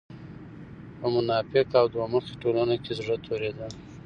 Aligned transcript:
په 0.99 1.07
منافقه 1.15 1.75
او 1.81 1.87
دوه 1.93 2.07
مخې 2.13 2.33
ټولنه 2.41 2.75
کې 2.83 2.91
زړۀ 2.99 3.15
توريدل 3.25 3.71